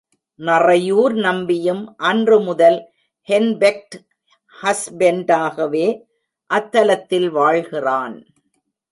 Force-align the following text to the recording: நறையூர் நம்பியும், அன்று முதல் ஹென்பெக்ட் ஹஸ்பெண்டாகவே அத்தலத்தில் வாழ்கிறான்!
நறையூர் 0.39 1.13
நம்பியும், 1.13 1.81
அன்று 1.99 2.37
முதல் 2.39 2.77
ஹென்பெக்ட் 3.27 3.95
ஹஸ்பெண்டாகவே 4.53 5.85
அத்தலத்தில் 6.49 7.29
வாழ்கிறான்! 7.29 8.17